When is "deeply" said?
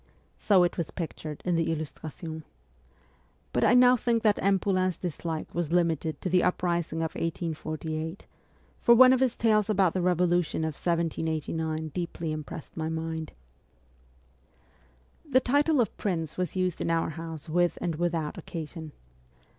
11.89-12.31